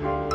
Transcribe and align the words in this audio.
you 0.00 0.31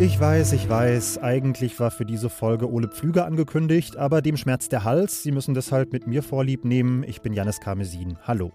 Ich 0.00 0.20
weiß, 0.20 0.52
ich 0.52 0.68
weiß, 0.68 1.18
eigentlich 1.18 1.80
war 1.80 1.90
für 1.90 2.04
diese 2.04 2.30
Folge 2.30 2.70
Ole 2.70 2.86
Pflüger 2.86 3.26
angekündigt, 3.26 3.96
aber 3.96 4.22
dem 4.22 4.36
schmerzt 4.36 4.70
der 4.70 4.84
Hals. 4.84 5.24
Sie 5.24 5.32
müssen 5.32 5.54
deshalb 5.54 5.92
mit 5.92 6.06
mir 6.06 6.22
Vorlieb 6.22 6.64
nehmen. 6.64 7.02
Ich 7.02 7.20
bin 7.20 7.32
Janis 7.32 7.58
Karmesin. 7.58 8.16
Hallo. 8.22 8.52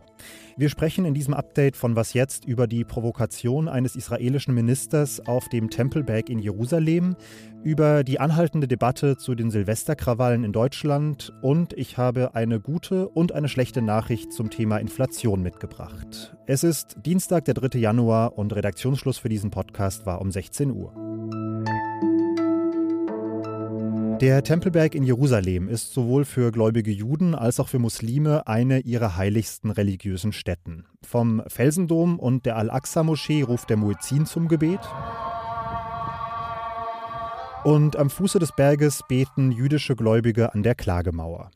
Wir 0.55 0.69
sprechen 0.69 1.03
in 1.03 1.13
diesem 1.13 1.33
Update 1.33 1.75
von 1.75 1.97
Was 1.97 2.13
jetzt 2.13 2.45
über 2.45 2.65
die 2.65 2.85
Provokation 2.85 3.67
eines 3.67 3.97
israelischen 3.97 4.53
Ministers 4.53 5.19
auf 5.27 5.49
dem 5.49 5.69
Tempelberg 5.69 6.29
in 6.29 6.39
Jerusalem, 6.39 7.17
über 7.61 8.05
die 8.05 8.21
anhaltende 8.21 8.69
Debatte 8.69 9.17
zu 9.17 9.35
den 9.35 9.51
Silvesterkrawallen 9.51 10.45
in 10.45 10.53
Deutschland 10.53 11.33
und 11.41 11.73
ich 11.73 11.97
habe 11.97 12.35
eine 12.35 12.61
gute 12.61 13.09
und 13.09 13.33
eine 13.33 13.49
schlechte 13.49 13.81
Nachricht 13.81 14.31
zum 14.31 14.49
Thema 14.49 14.77
Inflation 14.77 15.41
mitgebracht. 15.41 16.37
Es 16.45 16.63
ist 16.63 16.95
Dienstag, 17.05 17.43
der 17.45 17.55
3. 17.55 17.79
Januar 17.79 18.37
und 18.37 18.55
Redaktionsschluss 18.55 19.17
für 19.17 19.29
diesen 19.29 19.51
Podcast 19.51 20.05
war 20.05 20.21
um 20.21 20.31
16 20.31 20.71
Uhr. 20.71 21.12
Der 24.23 24.41
Tempelberg 24.41 24.95
in 24.95 25.03
Jerusalem 25.03 25.67
ist 25.67 25.91
sowohl 25.91 26.23
für 26.23 26.53
gläubige 26.53 26.91
Juden 26.91 27.35
als 27.35 27.59
auch 27.59 27.67
für 27.67 27.77
Muslime 27.77 28.47
eine 28.47 28.79
ihrer 28.79 29.17
heiligsten 29.17 29.69
religiösen 29.69 30.31
Stätten. 30.31 30.85
Vom 31.05 31.43
Felsendom 31.47 32.19
und 32.19 32.45
der 32.45 32.55
Al-Aqsa-Moschee 32.55 33.41
ruft 33.41 33.69
der 33.69 33.75
Muezzin 33.75 34.25
zum 34.25 34.47
Gebet. 34.47 34.79
Und 37.65 37.97
am 37.97 38.09
Fuße 38.09 38.39
des 38.39 38.53
Berges 38.55 39.01
beten 39.09 39.51
jüdische 39.51 39.97
Gläubige 39.97 40.53
an 40.53 40.63
der 40.63 40.75
Klagemauer. 40.75 41.51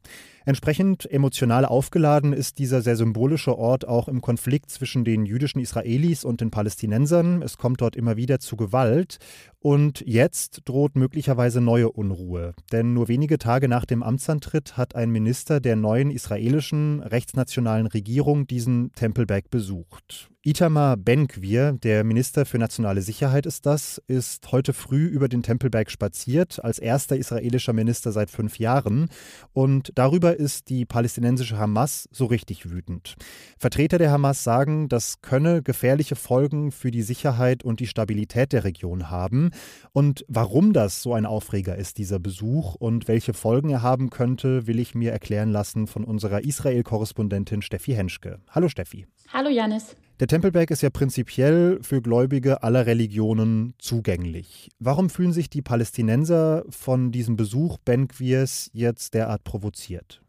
Entsprechend 0.48 1.12
emotional 1.12 1.66
aufgeladen 1.66 2.32
ist 2.32 2.58
dieser 2.58 2.82
sehr 2.82 2.96
symbolische 2.96 3.58
Ort 3.58 3.86
auch 3.86 4.08
im 4.08 4.22
Konflikt 4.22 4.72
zwischen 4.72 5.04
den 5.04 5.26
jüdischen 5.26 5.60
Israelis 5.60 6.24
und 6.24 6.40
den 6.40 6.52
Palästinensern. 6.52 7.42
Es 7.42 7.58
kommt 7.58 7.82
dort 7.82 7.98
immer 7.98 8.16
wieder 8.16 8.40
zu 8.40 8.56
Gewalt. 8.56 9.18
Und 9.60 10.06
jetzt 10.06 10.62
droht 10.64 10.96
möglicherweise 10.96 11.60
neue 11.60 11.92
Unruhe. 11.92 12.54
Denn 12.72 12.94
nur 12.94 13.10
wenige 13.10 13.40
Tage 13.40 13.68
nach 13.68 13.84
dem 13.84 14.04
Amtsantritt 14.04 14.78
hat 14.78 14.96
ein 14.96 15.10
Minister 15.10 15.60
der 15.60 15.76
neuen 15.76 16.12
israelischen 16.12 17.02
rechtsnationalen 17.02 17.88
Regierung 17.88 18.48
diesen 18.48 18.94
Tempelberg 18.94 19.50
besucht. 19.50 20.30
Itamar 20.44 20.96
Ben-Gvir, 20.96 21.74
der 21.74 22.06
Minister 22.06 22.46
für 22.46 22.58
nationale 22.58 23.02
Sicherheit 23.02 23.46
ist 23.46 23.66
das, 23.66 24.02
ist 24.08 24.50
heute 24.54 24.72
früh 24.72 25.06
über 25.06 25.28
den 25.28 25.44
Tempelberg 25.44 25.92
spaziert, 25.92 26.64
als 26.64 26.80
erster 26.80 27.18
israelischer 27.18 27.74
Minister 27.74 28.14
seit 28.14 28.32
fünf 28.32 28.58
Jahren. 28.58 29.10
Und 29.52 29.92
darüber 29.96 30.37
ist 30.38 30.70
die 30.70 30.86
palästinensische 30.86 31.58
Hamas 31.58 32.08
so 32.12 32.26
richtig 32.26 32.70
wütend. 32.70 33.16
Vertreter 33.58 33.98
der 33.98 34.12
Hamas 34.12 34.44
sagen, 34.44 34.88
das 34.88 35.22
könne 35.22 35.62
gefährliche 35.62 36.16
Folgen 36.16 36.72
für 36.72 36.92
die 36.92 37.02
Sicherheit 37.02 37.64
und 37.64 37.80
die 37.80 37.88
Stabilität 37.88 38.54
der 38.54 38.64
Region 38.64 39.10
haben. 39.10 39.52
Und 39.92 40.24
warum 40.28 40.74
das 40.74 41.02
so 41.02 41.14
ein 41.14 41.26
Aufreger 41.26 41.76
ist, 41.76 41.98
dieser 41.98 42.20
Besuch, 42.20 42.76
und 42.76 43.08
welche 43.08 43.34
Folgen 43.34 43.70
er 43.70 43.82
haben 43.82 44.10
könnte, 44.10 44.68
will 44.68 44.80
ich 44.80 44.96
mir 44.96 45.12
erklären 45.12 45.50
lassen 45.50 45.88
von 45.88 46.04
unserer 46.04 46.44
Israel-Korrespondentin 46.44 47.62
Steffi 47.62 47.94
Henschke. 47.94 48.40
Hallo 48.50 48.70
Steffi. 48.70 49.08
Hallo 49.34 49.50
Janis. 49.50 49.96
Der 50.20 50.28
Tempelberg 50.28 50.72
ist 50.72 50.82
ja 50.82 50.90
prinzipiell 50.90 51.78
für 51.84 52.02
Gläubige 52.02 52.64
aller 52.64 52.88
Religionen 52.88 53.76
zugänglich. 53.78 54.72
Warum 54.80 55.12
fühlen 55.12 55.32
sich 55.32 55.48
die 55.48 55.62
Palästinenser 55.62 56.66
von 56.70 57.12
diesem 57.12 57.36
Besuch 57.36 57.78
Ben-Gvirs 57.86 58.72
jetzt 58.74 59.14
derart 59.14 59.44
provoziert? 59.44 60.24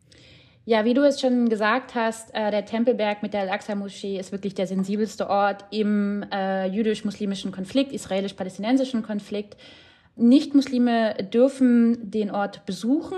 Ja, 0.69 0.85
wie 0.85 0.93
du 0.93 1.03
es 1.03 1.19
schon 1.19 1.49
gesagt 1.49 1.95
hast, 1.95 2.29
äh, 2.35 2.51
der 2.51 2.67
Tempelberg 2.67 3.23
mit 3.23 3.33
der 3.33 3.41
Al-Aqsa-Moschee 3.41 4.19
ist 4.19 4.33
wirklich 4.33 4.53
der 4.53 4.67
sensibelste 4.67 5.31
Ort 5.31 5.65
im 5.71 6.23
äh, 6.31 6.67
jüdisch-muslimischen 6.67 7.53
Konflikt, 7.53 7.91
israelisch-palästinensischen 7.91 9.03
Konflikt. 9.03 9.57
Nicht-Muslime 10.17 11.15
dürfen 11.33 12.11
den 12.11 12.31
Ort 12.31 12.67
besuchen. 12.67 13.17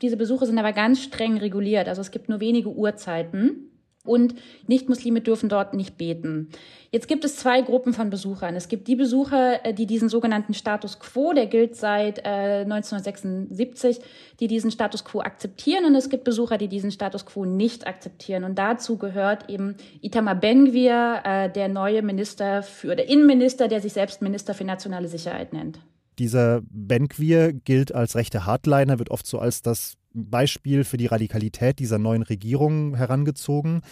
Diese 0.00 0.16
Besuche 0.16 0.46
sind 0.46 0.60
aber 0.60 0.72
ganz 0.72 1.02
streng 1.02 1.38
reguliert. 1.38 1.88
Also 1.88 2.02
es 2.02 2.12
gibt 2.12 2.28
nur 2.28 2.38
wenige 2.38 2.68
Uhrzeiten 2.68 3.71
und 4.04 4.34
Nichtmuslime 4.66 5.20
dürfen 5.20 5.48
dort 5.48 5.74
nicht 5.74 5.96
beten. 5.96 6.48
Jetzt 6.90 7.06
gibt 7.06 7.24
es 7.24 7.36
zwei 7.36 7.62
Gruppen 7.62 7.94
von 7.94 8.10
Besuchern. 8.10 8.56
Es 8.56 8.68
gibt 8.68 8.88
die 8.88 8.96
Besucher, 8.96 9.64
äh, 9.64 9.72
die 9.72 9.86
diesen 9.86 10.08
sogenannten 10.08 10.54
Status 10.54 10.98
quo, 10.98 11.32
der 11.32 11.46
gilt 11.46 11.76
seit 11.76 12.18
äh, 12.18 12.64
1976, 12.64 14.00
die 14.40 14.48
diesen 14.48 14.70
Status 14.70 15.04
quo 15.04 15.20
akzeptieren 15.20 15.84
und 15.84 15.94
es 15.94 16.10
gibt 16.10 16.24
Besucher, 16.24 16.58
die 16.58 16.68
diesen 16.68 16.90
Status 16.90 17.24
quo 17.26 17.44
nicht 17.44 17.86
akzeptieren. 17.86 18.44
Und 18.44 18.58
dazu 18.58 18.98
gehört 18.98 19.48
eben 19.48 19.76
Itamar 20.00 20.34
Ben-Gvir, 20.34 21.22
äh, 21.24 21.50
der 21.50 21.68
neue 21.68 22.02
Minister 22.02 22.62
für, 22.62 22.96
der 22.96 23.08
Innenminister, 23.08 23.68
der 23.68 23.80
sich 23.80 23.92
selbst 23.92 24.20
Minister 24.20 24.52
für 24.52 24.64
nationale 24.64 25.08
Sicherheit 25.08 25.52
nennt. 25.52 25.78
Dieser 26.18 26.60
Ben-Gvir 26.70 27.52
gilt 27.52 27.94
als 27.94 28.16
rechter 28.16 28.44
Hardliner, 28.46 28.98
wird 28.98 29.10
oft 29.10 29.26
so 29.26 29.38
als 29.38 29.62
das 29.62 29.96
Beispiel 30.14 30.84
für 30.84 30.96
die 30.96 31.06
Radikalität 31.06 31.78
dieser 31.78 31.98
neuen 31.98 32.22
Regierung 32.22 32.96
herangezogen. 32.96 33.82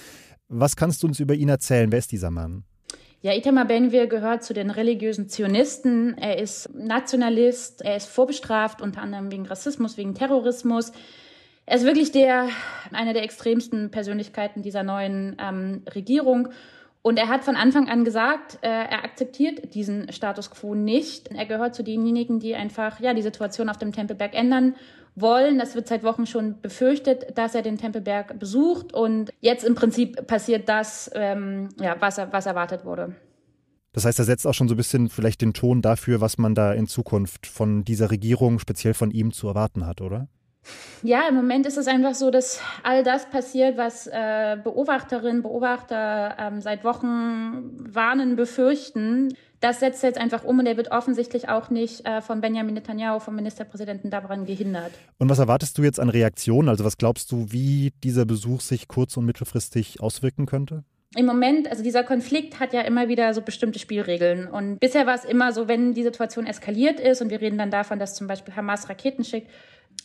Was 0.49 0.77
kannst 0.77 1.03
du 1.03 1.07
uns 1.07 1.21
über 1.21 1.35
ihn 1.35 1.49
erzählen? 1.49 1.93
Wer 1.93 1.99
ist 2.01 2.13
dieser 2.13 2.31
Mann? 2.31 2.65
Ja, 3.23 3.35
Itamar 3.35 3.67
Ben-Gvir 3.67 4.07
gehört 4.07 4.43
zu 4.43 4.55
den 4.55 4.71
religiösen 4.71 5.29
Zionisten. 5.29 6.17
Er 6.17 6.39
ist 6.39 6.75
Nationalist. 6.75 7.83
Er 7.83 7.97
ist 7.97 8.09
vorbestraft, 8.09 8.81
unter 8.81 9.03
anderem 9.03 9.31
wegen 9.31 9.47
Rassismus, 9.47 9.99
wegen 9.99 10.15
Terrorismus. 10.15 10.93
Er 11.67 11.77
ist 11.77 11.85
wirklich 11.85 12.13
der, 12.13 12.49
einer 12.93 13.13
der 13.13 13.23
extremsten 13.23 13.91
Persönlichkeiten 13.91 14.63
dieser 14.63 14.83
neuen 14.83 15.37
ähm, 15.39 15.83
Regierung. 15.95 16.49
Und 17.03 17.19
er 17.19 17.29
hat 17.29 17.45
von 17.45 17.57
Anfang 17.57 17.89
an 17.89 18.05
gesagt, 18.05 18.59
äh, 18.63 18.69
er 18.69 19.05
akzeptiert 19.05 19.75
diesen 19.75 20.11
Status 20.13 20.51
quo 20.51 20.75
nicht. 20.75 21.29
Er 21.29 21.47
gehört 21.47 21.75
zu 21.75 21.85
denjenigen, 21.85 22.41
die 22.41 22.55
einfach 22.55 23.01
ja 23.01 23.15
die 23.15 23.23
Situation 23.23 23.69
auf 23.69 23.79
dem 23.79 23.93
Tempelberg 23.93 24.35
ändern 24.35 24.75
wollen. 25.15 25.59
Das 25.59 25.75
wird 25.75 25.89
seit 25.89 26.03
Wochen 26.03 26.27
schon 26.27 26.61
befürchtet, 26.61 27.37
dass 27.37 27.55
er 27.55 27.63
den 27.63 27.79
Tempelberg 27.79 28.39
besucht. 28.39 28.93
Und 28.93 29.33
jetzt 29.41 29.65
im 29.65 29.75
Prinzip 29.75 30.27
passiert 30.27 30.69
das, 30.69 31.11
ähm, 31.15 31.69
ja, 31.81 31.97
was, 32.01 32.19
was 32.19 32.47
erwartet 32.47 32.85
wurde. 32.85 33.15
Das 33.93 34.05
heißt, 34.05 34.19
er 34.21 34.25
setzt 34.25 34.47
auch 34.47 34.55
schon 34.55 34.69
so 34.69 34.75
ein 34.75 34.77
bisschen 34.77 35.09
vielleicht 35.09 35.41
den 35.41 35.53
Ton 35.53 35.83
dafür, 35.83 36.21
was 36.21 36.39
man 36.39 36.55
da 36.55 36.73
in 36.73 36.87
Zukunft 36.87 37.47
von 37.47 37.85
dieser 37.85 38.11
Regierung, 38.11 38.59
speziell 38.59 38.95
von 38.95 39.11
ihm, 39.11 39.33
zu 39.33 39.49
erwarten 39.49 39.85
hat, 39.87 40.01
oder? 40.01 40.29
Ja, 41.03 41.27
im 41.29 41.35
Moment 41.35 41.67
ist 41.67 41.79
es 41.79 41.87
einfach 41.87 42.15
so, 42.15 42.31
dass 42.31 42.61
all 42.83 43.03
das 43.03 43.31
passiert, 43.31 43.79
was 43.79 44.07
äh, 44.07 44.59
Beobachterinnen, 44.63 45.43
Beobachter 45.43 46.37
ähm, 46.39 46.61
seit 46.61 46.85
Wochen 46.85 47.71
warnen, 47.79 48.37
befürchten. 48.37 49.35
Das 49.61 49.81
setzt 49.81 50.03
jetzt 50.03 50.19
einfach 50.19 50.45
um 50.45 50.59
und 50.59 50.67
er 50.67 50.77
wird 50.77 50.91
offensichtlich 50.91 51.49
auch 51.49 51.71
nicht 51.71 52.07
äh, 52.07 52.21
von 52.21 52.41
Benjamin 52.41 52.75
Netanyahu, 52.75 53.19
vom 53.19 53.35
Ministerpräsidenten, 53.35 54.11
daran 54.11 54.45
gehindert. 54.45 54.93
Und 55.19 55.29
was 55.29 55.39
erwartest 55.39 55.77
du 55.79 55.83
jetzt 55.83 56.01
an 56.01 56.11
Reaktionen? 56.11 56.69
Also 56.69 56.85
was 56.85 56.99
glaubst 56.99 57.33
du, 57.33 57.47
wie 57.51 57.93
dieser 58.05 58.27
Besuch 58.27 58.61
sich 58.61 58.89
kurz- 58.89 59.17
und 59.17 59.25
mittelfristig 59.27 60.01
auswirken 60.01 60.47
könnte? 60.47 60.85
Im 61.17 61.27
Moment, 61.27 61.69
also 61.69 61.83
dieser 61.83 62.05
Konflikt 62.05 62.61
hat 62.61 62.73
ja 62.73 62.83
immer 62.83 63.09
wieder 63.09 63.35
so 63.35 63.43
bestimmte 63.43 63.81
Spielregeln. 63.81 64.47
Und 64.47 64.79
bisher 64.79 65.07
war 65.07 65.15
es 65.15 65.25
immer 65.25 65.53
so, 65.53 65.67
wenn 65.67 65.93
die 65.93 66.05
Situation 66.05 66.47
eskaliert 66.47 67.01
ist 67.01 67.21
und 67.21 67.31
wir 67.31 67.41
reden 67.41 67.59
dann 67.59 67.71
davon, 67.71 67.99
dass 67.99 68.15
zum 68.15 68.29
Beispiel 68.29 68.55
Hamas 68.55 68.89
Raketen 68.89 69.25
schickt, 69.25 69.51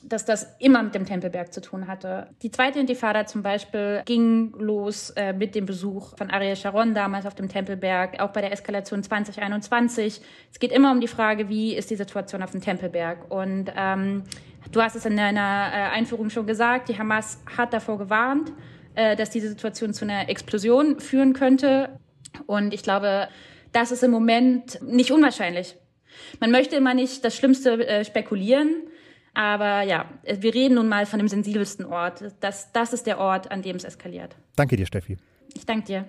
dass 0.07 0.23
das 0.23 0.55
immer 0.59 0.83
mit 0.83 0.93
dem 0.93 1.05
Tempelberg 1.05 1.51
zu 1.51 1.61
tun 1.61 1.87
hatte. 1.87 2.27
Die 2.43 2.51
zweite 2.51 2.79
Intifada 2.79 3.25
zum 3.25 3.41
Beispiel 3.41 4.03
ging 4.05 4.53
los 4.57 5.09
äh, 5.11 5.33
mit 5.33 5.55
dem 5.55 5.65
Besuch 5.65 6.15
von 6.17 6.29
Ariel 6.29 6.55
Sharon 6.55 6.93
damals 6.93 7.25
auf 7.25 7.33
dem 7.33 7.49
Tempelberg, 7.49 8.19
auch 8.19 8.29
bei 8.29 8.41
der 8.41 8.51
Eskalation 8.51 9.01
2021. 9.01 10.21
Es 10.51 10.59
geht 10.59 10.71
immer 10.71 10.91
um 10.91 11.01
die 11.01 11.07
Frage, 11.07 11.49
wie 11.49 11.75
ist 11.75 11.89
die 11.89 11.95
Situation 11.95 12.43
auf 12.43 12.51
dem 12.51 12.61
Tempelberg? 12.61 13.31
Und 13.31 13.71
ähm, 13.75 14.23
du 14.71 14.81
hast 14.81 14.95
es 14.95 15.05
in 15.05 15.17
deiner 15.17 15.71
äh, 15.73 15.95
Einführung 15.95 16.29
schon 16.29 16.45
gesagt, 16.45 16.89
die 16.89 16.97
Hamas 16.97 17.41
hat 17.57 17.73
davor 17.73 17.97
gewarnt, 17.97 18.51
äh, 18.93 19.15
dass 19.15 19.31
diese 19.31 19.49
Situation 19.49 19.93
zu 19.93 20.05
einer 20.05 20.29
Explosion 20.29 20.99
führen 20.99 21.33
könnte. 21.33 21.99
Und 22.45 22.73
ich 22.73 22.83
glaube, 22.83 23.27
das 23.71 23.91
ist 23.91 24.03
im 24.03 24.11
Moment 24.11 24.79
nicht 24.83 25.11
unwahrscheinlich. 25.11 25.75
Man 26.39 26.51
möchte 26.51 26.75
immer 26.75 26.93
nicht 26.93 27.25
das 27.25 27.35
Schlimmste 27.35 27.87
äh, 27.87 28.05
spekulieren, 28.05 28.83
aber 29.35 29.83
ja, 29.83 30.05
wir 30.23 30.53
reden 30.53 30.75
nun 30.75 30.87
mal 30.87 31.05
von 31.05 31.19
dem 31.19 31.27
sensibelsten 31.27 31.85
Ort. 31.85 32.23
Das, 32.39 32.71
das 32.71 32.93
ist 32.93 33.05
der 33.05 33.19
Ort, 33.19 33.51
an 33.51 33.61
dem 33.61 33.75
es 33.75 33.83
eskaliert. 33.83 34.35
Danke 34.55 34.75
dir, 34.77 34.85
Steffi. 34.85 35.17
Ich 35.53 35.65
danke 35.65 35.85
dir. 35.85 36.05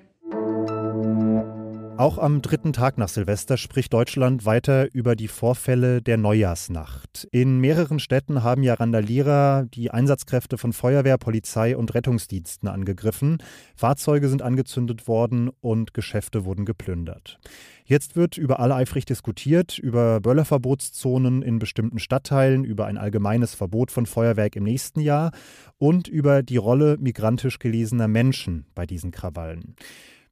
Auch 1.98 2.18
am 2.18 2.42
dritten 2.42 2.74
Tag 2.74 2.98
nach 2.98 3.08
Silvester 3.08 3.56
spricht 3.56 3.94
Deutschland 3.94 4.44
weiter 4.44 4.92
über 4.92 5.16
die 5.16 5.28
Vorfälle 5.28 6.02
der 6.02 6.18
Neujahrsnacht. 6.18 7.26
In 7.30 7.58
mehreren 7.58 8.00
Städten 8.00 8.42
haben 8.42 8.62
ja 8.62 8.74
Randalierer 8.74 9.64
die 9.64 9.90
Einsatzkräfte 9.90 10.58
von 10.58 10.74
Feuerwehr, 10.74 11.16
Polizei 11.16 11.74
und 11.74 11.94
Rettungsdiensten 11.94 12.68
angegriffen. 12.68 13.38
Fahrzeuge 13.76 14.28
sind 14.28 14.42
angezündet 14.42 15.08
worden 15.08 15.50
und 15.62 15.94
Geschäfte 15.94 16.44
wurden 16.44 16.66
geplündert. 16.66 17.38
Jetzt 17.86 18.14
wird 18.14 18.36
überall 18.36 18.72
eifrig 18.72 19.06
diskutiert 19.06 19.78
über 19.78 20.20
Böllerverbotszonen 20.20 21.40
in 21.40 21.58
bestimmten 21.58 21.98
Stadtteilen, 21.98 22.64
über 22.64 22.84
ein 22.84 22.98
allgemeines 22.98 23.54
Verbot 23.54 23.90
von 23.90 24.04
Feuerwerk 24.04 24.54
im 24.56 24.64
nächsten 24.64 25.00
Jahr 25.00 25.30
und 25.78 26.08
über 26.08 26.42
die 26.42 26.58
Rolle 26.58 26.98
migrantisch 27.00 27.58
gelesener 27.58 28.08
Menschen 28.08 28.66
bei 28.74 28.84
diesen 28.84 29.12
Krawallen. 29.12 29.76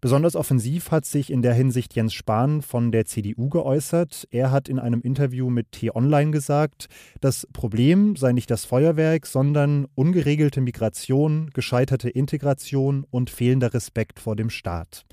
Besonders 0.05 0.37
offensiv 0.37 0.91
hat 0.91 1.07
sich 1.07 1.33
in 1.33 1.41
der 1.41 1.55
Hinsicht 1.55 1.95
Jens 1.95 2.13
Spahn 2.13 2.61
von 2.61 2.93
der 2.93 3.07
CDU 3.07 3.49
geäußert. 3.49 4.29
Er 4.31 4.51
hat 4.51 4.69
in 4.69 4.79
einem 4.79 5.01
Interview 5.01 5.49
mit 5.49 5.73
T-Online 5.73 6.31
gesagt, 6.31 6.89
das 7.23 7.49
Problem 7.55 8.15
sei 8.15 8.33
nicht 8.33 8.51
das 8.51 8.67
Feuerwerk, 8.67 9.25
sondern 9.25 9.87
ungeregelte 9.95 10.61
Migration, 10.61 11.49
gescheiterte 11.55 12.11
Integration 12.11 13.07
und 13.11 13.31
fehlender 13.31 13.73
Respekt 13.73 14.21
vor 14.21 14.37
dem 14.37 14.51
Staat. 14.51 15.07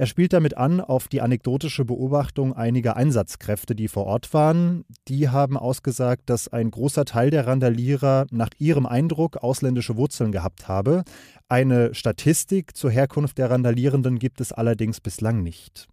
Er 0.00 0.06
spielt 0.06 0.32
damit 0.32 0.56
an 0.56 0.80
auf 0.80 1.08
die 1.08 1.20
anekdotische 1.20 1.84
Beobachtung 1.84 2.54
einiger 2.54 2.96
Einsatzkräfte, 2.96 3.74
die 3.74 3.86
vor 3.86 4.06
Ort 4.06 4.32
waren. 4.32 4.86
Die 5.08 5.28
haben 5.28 5.58
ausgesagt, 5.58 6.30
dass 6.30 6.48
ein 6.48 6.70
großer 6.70 7.04
Teil 7.04 7.28
der 7.28 7.46
Randalierer 7.46 8.24
nach 8.30 8.48
ihrem 8.56 8.86
Eindruck 8.86 9.36
ausländische 9.36 9.98
Wurzeln 9.98 10.32
gehabt 10.32 10.68
habe. 10.68 11.04
Eine 11.50 11.94
Statistik 11.94 12.74
zur 12.78 12.90
Herkunft 12.90 13.36
der 13.36 13.50
Randalierenden 13.50 14.18
gibt 14.18 14.40
es 14.40 14.52
allerdings 14.52 15.02
bislang 15.02 15.42
nicht. 15.42 15.86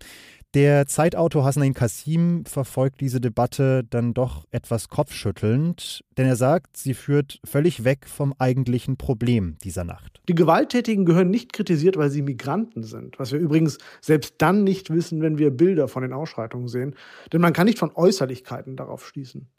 Der 0.58 0.88
Zeitautor 0.88 1.46
Hasnain 1.46 1.76
Kassim 1.76 2.44
verfolgt 2.48 3.00
diese 3.00 3.22
Debatte 3.22 3.84
dann 3.88 4.16
doch 4.16 4.44
etwas 4.50 4.90
kopfschüttelnd, 4.90 6.04
denn 6.18 6.26
er 6.26 6.36
sagt, 6.36 6.78
sie 6.78 6.96
führt 6.96 7.40
völlig 7.46 7.84
weg 7.84 8.08
vom 8.08 8.34
eigentlichen 8.40 8.98
Problem 8.98 9.60
dieser 9.64 9.84
Nacht. 9.84 10.20
Die 10.28 10.34
Gewalttätigen 10.34 11.06
gehören 11.06 11.30
nicht 11.30 11.54
kritisiert, 11.54 11.96
weil 11.96 12.10
sie 12.10 12.24
Migranten 12.24 12.82
sind, 12.82 13.20
was 13.20 13.32
wir 13.32 13.40
übrigens 13.40 13.78
selbst 14.02 14.34
dann 14.40 14.64
nicht 14.64 14.90
wissen, 14.90 15.22
wenn 15.22 15.38
wir 15.38 15.52
Bilder 15.52 15.88
von 15.88 16.02
den 16.02 16.12
Ausschreitungen 16.12 16.70
sehen, 16.70 16.96
denn 17.32 17.42
man 17.42 17.54
kann 17.54 17.68
nicht 17.68 17.78
von 17.78 17.92
Äußerlichkeiten 17.94 18.78
darauf 18.78 19.06
schließen. 19.06 19.52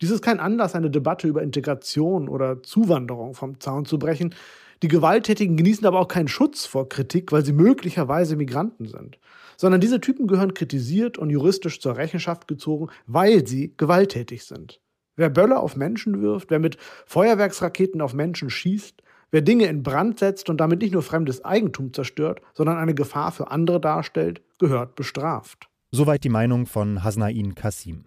Dies 0.00 0.10
ist 0.10 0.22
kein 0.22 0.40
Anlass, 0.40 0.74
eine 0.74 0.90
Debatte 0.90 1.28
über 1.28 1.44
Integration 1.44 2.28
oder 2.28 2.60
Zuwanderung 2.64 3.34
vom 3.34 3.60
Zaun 3.60 3.84
zu 3.84 4.00
brechen. 4.00 4.34
Die 4.82 4.88
Gewalttätigen 4.88 5.56
genießen 5.56 5.86
aber 5.86 6.00
auch 6.00 6.08
keinen 6.08 6.28
Schutz 6.28 6.66
vor 6.66 6.88
Kritik, 6.88 7.32
weil 7.32 7.44
sie 7.44 7.52
möglicherweise 7.52 8.36
Migranten 8.36 8.86
sind 8.86 9.18
sondern 9.56 9.80
diese 9.80 10.00
Typen 10.00 10.26
gehören 10.26 10.54
kritisiert 10.54 11.18
und 11.18 11.30
juristisch 11.30 11.80
zur 11.80 11.96
Rechenschaft 11.96 12.48
gezogen, 12.48 12.88
weil 13.06 13.46
sie 13.46 13.74
gewalttätig 13.76 14.44
sind. 14.44 14.80
Wer 15.16 15.30
Böller 15.30 15.60
auf 15.60 15.76
Menschen 15.76 16.20
wirft, 16.22 16.50
wer 16.50 16.58
mit 16.58 16.76
Feuerwerksraketen 17.06 18.00
auf 18.00 18.14
Menschen 18.14 18.50
schießt, 18.50 19.02
wer 19.30 19.42
Dinge 19.42 19.66
in 19.66 19.82
Brand 19.82 20.18
setzt 20.18 20.50
und 20.50 20.58
damit 20.58 20.82
nicht 20.82 20.92
nur 20.92 21.02
fremdes 21.02 21.44
Eigentum 21.44 21.92
zerstört, 21.92 22.40
sondern 22.52 22.78
eine 22.78 22.94
Gefahr 22.94 23.30
für 23.30 23.50
andere 23.50 23.80
darstellt, 23.80 24.42
gehört 24.58 24.96
bestraft. 24.96 25.68
Soweit 25.92 26.24
die 26.24 26.28
Meinung 26.28 26.66
von 26.66 27.04
Hasnain 27.04 27.54
Kassim. 27.54 28.04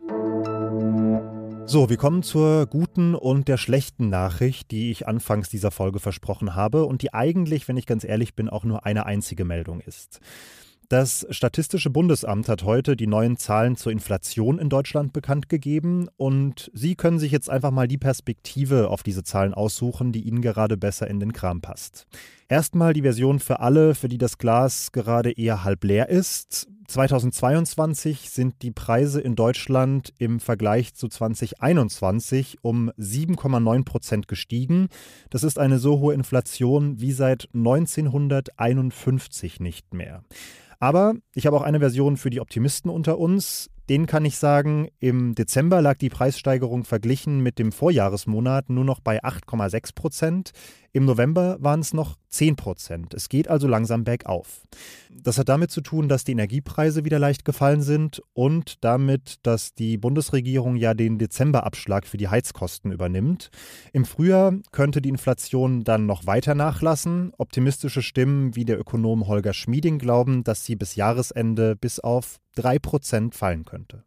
So, 1.70 1.90
wir 1.90 1.98
kommen 1.98 2.24
zur 2.24 2.66
guten 2.66 3.14
und 3.14 3.50
der 3.50 3.58
schlechten 3.58 4.08
Nachricht, 4.10 4.72
die 4.72 4.90
ich 4.90 5.06
anfangs 5.06 5.50
dieser 5.50 5.70
Folge 5.70 6.00
versprochen 6.00 6.56
habe 6.56 6.86
und 6.86 7.02
die 7.02 7.14
eigentlich, 7.14 7.68
wenn 7.68 7.76
ich 7.76 7.86
ganz 7.86 8.06
ehrlich 8.06 8.36
bin, 8.36 8.48
auch 8.48 8.64
nur 8.64 8.86
eine 8.86 9.06
einzige 9.06 9.44
Meldung 9.44 9.82
ist. 9.82 10.22
Das 10.88 11.28
Statistische 11.30 11.90
Bundesamt 11.90 12.48
hat 12.48 12.64
heute 12.64 12.96
die 12.96 13.08
neuen 13.08 13.36
Zahlen 13.36 13.76
zur 13.76 13.92
Inflation 13.92 14.60
in 14.60 14.70
Deutschland 14.70 15.12
bekannt 15.12 15.50
gegeben 15.50 16.08
und 16.16 16.72
Sie 16.74 16.96
können 16.96 17.20
sich 17.20 17.34
jetzt 17.34 17.50
einfach 17.50 17.72
mal 17.72 17.90
die 17.90 17.98
Perspektive 17.98 18.88
auf 18.88 19.04
diese 19.04 19.24
Zahlen 19.24 19.54
aussuchen, 19.54 20.14
die 20.14 20.22
Ihnen 20.22 20.42
gerade 20.42 20.78
besser 20.78 21.10
in 21.10 21.20
den 21.20 21.34
Kram 21.34 21.60
passt. 21.60 22.08
Erstmal 22.48 22.94
die 22.94 23.02
Version 23.02 23.40
für 23.40 23.60
alle, 23.60 23.94
für 23.94 24.08
die 24.08 24.18
das 24.18 24.38
Glas 24.38 24.94
gerade 24.94 25.34
eher 25.34 25.66
halb 25.66 25.84
leer 25.84 26.08
ist. 26.08 26.70
2022 26.88 28.30
sind 28.30 28.62
die 28.62 28.72
Preise 28.72 29.20
in 29.20 29.36
Deutschland 29.36 30.14
im 30.20 30.40
Vergleich 30.40 30.94
zu 30.94 31.10
2021 31.10 32.60
um 32.62 32.92
7,9 32.92 33.84
Prozent 33.84 34.30
gestiegen. 34.30 34.88
Das 35.30 35.44
ist 35.44 35.60
eine 35.60 35.80
so 35.80 36.00
hohe 36.00 36.14
Inflation 36.14 37.02
wie 37.02 37.12
seit 37.12 37.50
1951 37.54 39.60
nicht 39.60 39.94
mehr. 39.94 40.24
Aber 40.80 41.16
ich 41.34 41.46
habe 41.46 41.58
auch 41.58 41.64
eine 41.64 41.80
Version 41.80 42.16
für 42.16 42.30
die 42.30 42.40
Optimisten 42.40 42.90
unter 42.90 43.18
uns. 43.18 43.70
Den 43.90 44.06
kann 44.06 44.26
ich 44.26 44.38
sagen, 44.38 44.90
im 45.00 45.34
Dezember 45.34 45.82
lag 45.82 45.98
die 45.98 46.10
Preissteigerung 46.10 46.84
verglichen 46.84 47.40
mit 47.42 47.58
dem 47.58 47.72
Vorjahresmonat 47.72 48.70
nur 48.70 48.84
noch 48.84 49.00
bei 49.00 49.24
8,6 49.24 49.96
Prozent. 49.96 50.52
Im 50.92 51.06
November 51.06 51.58
waren 51.62 51.80
es 51.80 51.94
noch 51.94 52.18
10 52.30 52.58
Prozent. 52.58 53.14
Es 53.14 53.30
geht 53.30 53.48
also 53.48 53.68
langsam 53.68 54.04
bergauf. 54.04 54.64
Das 55.10 55.38
hat 55.38 55.48
damit 55.48 55.72
zu 55.72 55.82
tun, 55.82 56.10
dass 56.10 56.26
die 56.26 56.34
Energiepreise 56.34 57.06
wieder 57.06 57.20
leicht 57.20 57.46
gefallen 57.46 57.82
sind 57.82 58.22
und 58.34 58.84
damit, 58.84 59.36
dass 59.44 59.74
die 59.74 59.98
Bundesregierung 59.98 60.76
ja 60.76 60.94
den 60.94 61.18
Dezemberabschlag 61.18 62.08
für 62.08 62.18
die 62.18 62.28
Heizkosten 62.28 62.92
übernimmt. 62.92 63.52
Im 63.94 64.04
Frühjahr 64.04 64.54
könnte 64.72 65.02
die 65.02 65.10
Inflation 65.10 65.84
dann 65.84 66.06
noch 66.06 66.26
weiter 66.26 66.56
nachlassen. 66.56 67.32
Optimistische 67.38 68.02
Stimmen 68.02 68.56
wie 68.56 68.66
der 68.66 68.80
Ökonom 68.80 69.28
Holger 69.28 69.54
Schmieding 69.54 69.98
glauben, 69.98 70.44
dass 70.44 70.66
sie 70.66 70.76
bis 70.76 70.96
Jahresende 70.96 71.76
bis 71.76 72.00
auf 72.00 72.40
3% 72.58 73.34
fallen 73.34 73.66
könnte. 73.66 74.04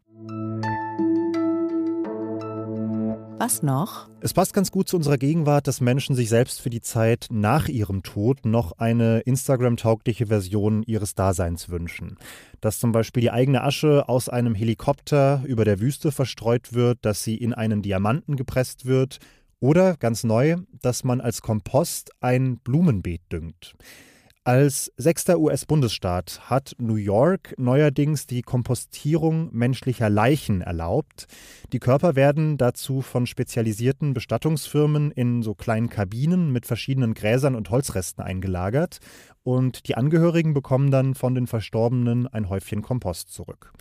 Was 3.41 3.63
noch? 3.63 4.07
Es 4.19 4.35
passt 4.35 4.53
ganz 4.53 4.69
gut 4.69 4.87
zu 4.87 4.97
unserer 4.97 5.17
Gegenwart, 5.17 5.65
dass 5.67 5.81
Menschen 5.81 6.15
sich 6.15 6.29
selbst 6.29 6.61
für 6.61 6.69
die 6.69 6.81
Zeit 6.81 7.25
nach 7.31 7.69
ihrem 7.69 8.03
Tod 8.03 8.45
noch 8.45 8.73
eine 8.77 9.21
Instagram-taugliche 9.21 10.27
Version 10.27 10.83
ihres 10.83 11.15
Daseins 11.15 11.69
wünschen. 11.69 12.19
Dass 12.59 12.79
zum 12.79 12.91
Beispiel 12.91 13.21
die 13.21 13.31
eigene 13.31 13.63
Asche 13.63 14.07
aus 14.07 14.29
einem 14.29 14.53
Helikopter 14.53 15.41
über 15.47 15.65
der 15.65 15.79
Wüste 15.79 16.11
verstreut 16.11 16.73
wird, 16.73 16.99
dass 17.01 17.23
sie 17.23 17.35
in 17.35 17.55
einen 17.55 17.81
Diamanten 17.81 18.35
gepresst 18.35 18.85
wird 18.85 19.17
oder 19.59 19.97
ganz 19.97 20.23
neu, 20.23 20.57
dass 20.79 21.03
man 21.03 21.19
als 21.19 21.41
Kompost 21.41 22.11
ein 22.19 22.57
Blumenbeet 22.57 23.21
düngt. 23.31 23.73
Als 24.43 24.91
sechster 24.97 25.39
US-Bundesstaat 25.39 26.49
hat 26.49 26.73
New 26.79 26.95
York 26.95 27.53
neuerdings 27.59 28.25
die 28.25 28.41
Kompostierung 28.41 29.49
menschlicher 29.51 30.09
Leichen 30.09 30.61
erlaubt. 30.61 31.27
Die 31.73 31.77
Körper 31.77 32.15
werden 32.15 32.57
dazu 32.57 33.03
von 33.03 33.27
spezialisierten 33.27 34.15
Bestattungsfirmen 34.15 35.11
in 35.11 35.43
so 35.43 35.53
kleinen 35.53 35.89
Kabinen 35.89 36.51
mit 36.51 36.65
verschiedenen 36.65 37.13
Gräsern 37.13 37.53
und 37.53 37.69
Holzresten 37.69 38.23
eingelagert 38.23 38.97
und 39.43 39.87
die 39.87 39.95
Angehörigen 39.95 40.55
bekommen 40.55 40.89
dann 40.89 41.13
von 41.13 41.35
den 41.35 41.45
Verstorbenen 41.45 42.25
ein 42.25 42.49
Häufchen 42.49 42.81
Kompost 42.81 43.31
zurück. 43.31 43.71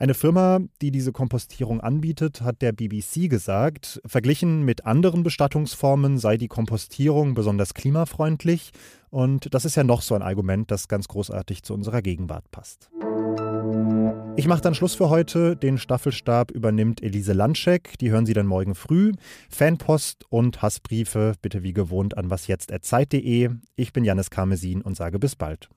Eine 0.00 0.14
Firma, 0.14 0.60
die 0.80 0.92
diese 0.92 1.12
Kompostierung 1.12 1.82
anbietet, 1.82 2.40
hat 2.40 2.62
der 2.62 2.72
BBC 2.72 3.28
gesagt, 3.28 4.00
verglichen 4.06 4.64
mit 4.64 4.86
anderen 4.86 5.22
Bestattungsformen 5.22 6.16
sei 6.16 6.38
die 6.38 6.48
Kompostierung 6.48 7.34
besonders 7.34 7.74
klimafreundlich. 7.74 8.70
Und 9.10 9.52
das 9.52 9.66
ist 9.66 9.76
ja 9.76 9.84
noch 9.84 10.00
so 10.00 10.14
ein 10.14 10.22
Argument, 10.22 10.70
das 10.70 10.88
ganz 10.88 11.06
großartig 11.06 11.64
zu 11.64 11.74
unserer 11.74 12.00
Gegenwart 12.00 12.50
passt. 12.50 12.88
Ich 14.36 14.46
mache 14.46 14.62
dann 14.62 14.74
Schluss 14.74 14.94
für 14.94 15.10
heute. 15.10 15.54
Den 15.54 15.76
Staffelstab 15.76 16.50
übernimmt 16.50 17.02
Elise 17.02 17.34
Landscheck. 17.34 17.98
Die 17.98 18.10
hören 18.10 18.24
Sie 18.24 18.32
dann 18.32 18.46
morgen 18.46 18.74
früh. 18.74 19.12
Fanpost 19.50 20.24
und 20.30 20.62
Hassbriefe 20.62 21.34
bitte 21.42 21.62
wie 21.62 21.74
gewohnt 21.74 22.16
an 22.16 22.30
wasjetzt.zeit.de. 22.30 23.50
Ich 23.76 23.92
bin 23.92 24.04
Janis 24.04 24.30
Karmesin 24.30 24.80
und 24.80 24.96
sage 24.96 25.18
bis 25.18 25.36
bald. 25.36 25.68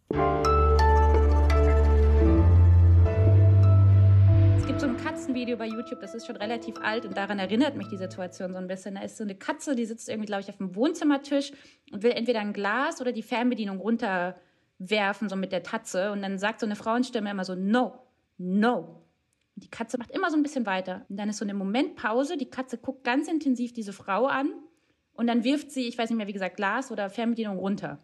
Katzenvideo 5.33 5.57
bei 5.57 5.67
YouTube, 5.67 5.99
das 5.99 6.15
ist 6.15 6.25
schon 6.25 6.37
relativ 6.37 6.75
alt 6.81 7.05
und 7.05 7.15
daran 7.15 7.39
erinnert 7.39 7.75
mich 7.75 7.87
die 7.87 7.97
Situation 7.97 8.51
so 8.51 8.57
ein 8.57 8.67
bisschen. 8.67 8.95
Da 8.95 9.01
ist 9.01 9.17
so 9.17 9.23
eine 9.23 9.35
Katze, 9.35 9.75
die 9.75 9.85
sitzt 9.85 10.09
irgendwie, 10.09 10.25
glaube 10.25 10.41
ich, 10.41 10.49
auf 10.49 10.57
dem 10.57 10.75
Wohnzimmertisch 10.75 11.51
und 11.91 12.03
will 12.03 12.11
entweder 12.11 12.39
ein 12.39 12.53
Glas 12.53 12.99
oder 12.99 13.11
die 13.11 13.21
Fernbedienung 13.21 13.79
runterwerfen, 13.79 15.29
so 15.29 15.35
mit 15.35 15.51
der 15.51 15.63
Tatze. 15.63 16.11
Und 16.11 16.21
dann 16.21 16.37
sagt 16.37 16.59
so 16.59 16.65
eine 16.65 16.75
Frauenstimme 16.75 17.29
immer 17.29 17.45
so, 17.45 17.55
no, 17.55 17.99
no. 18.37 19.03
Und 19.55 19.63
die 19.63 19.69
Katze 19.69 19.97
macht 19.97 20.11
immer 20.11 20.29
so 20.29 20.37
ein 20.37 20.43
bisschen 20.43 20.65
weiter. 20.65 21.05
Und 21.09 21.17
dann 21.17 21.29
ist 21.29 21.37
so 21.37 21.45
eine 21.45 21.53
Momentpause, 21.53 22.37
die 22.37 22.49
Katze 22.49 22.77
guckt 22.77 23.03
ganz 23.03 23.27
intensiv 23.27 23.73
diese 23.73 23.93
Frau 23.93 24.27
an 24.27 24.51
und 25.13 25.27
dann 25.27 25.43
wirft 25.43 25.71
sie, 25.71 25.87
ich 25.87 25.97
weiß 25.97 26.09
nicht 26.09 26.17
mehr, 26.17 26.27
wie 26.27 26.33
gesagt, 26.33 26.57
Glas 26.57 26.91
oder 26.91 27.09
Fernbedienung 27.09 27.59
runter. 27.59 27.99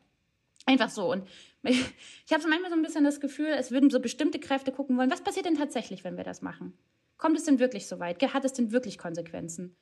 Einfach 0.66 0.90
so. 0.90 1.12
Und 1.12 1.28
ich, 1.64 1.80
ich 2.26 2.32
habe 2.32 2.42
so 2.42 2.50
manchmal 2.50 2.72
so 2.72 2.78
ein 2.78 2.82
bisschen 2.82 3.04
das 3.04 3.20
Gefühl, 3.20 3.48
es 3.48 3.72
würden 3.72 3.90
so 3.90 4.00
bestimmte 4.00 4.40
Kräfte 4.40 4.72
gucken 4.72 4.98
wollen, 4.98 5.12
was 5.12 5.24
passiert 5.24 5.46
denn 5.46 5.58
tatsächlich, 5.58 6.04
wenn 6.04 6.18
wir 6.18 6.24
das 6.24 6.42
machen? 6.42 6.78
Kommt 7.18 7.38
es 7.38 7.44
denn 7.44 7.60
wirklich 7.60 7.88
so 7.88 8.00
weit? 8.00 8.22
Hat 8.34 8.46
es 8.46 8.54
denn 8.54 8.72
wirklich 8.72 8.98
Konsequenzen? 8.98 9.76